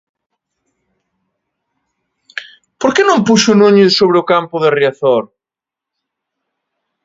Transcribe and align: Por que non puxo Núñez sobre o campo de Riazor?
Por 2.79 2.91
que 2.95 3.03
non 3.09 3.19
puxo 3.27 3.51
Núñez 3.61 3.91
sobre 3.99 4.17
o 4.21 4.27
campo 4.31 4.55
de 4.63 4.69
Riazor? 4.77 5.23